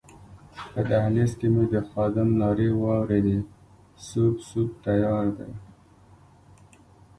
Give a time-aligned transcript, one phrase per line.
[0.71, 3.37] په دهلېز کې مې د خادم نارې واورېدې
[4.07, 5.51] سوپ، سوپ تیار دی.